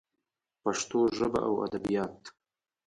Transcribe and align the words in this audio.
پښتو 0.61 0.99
ژبه 1.17 1.39
او 1.47 1.53
ادبیات 1.67 2.21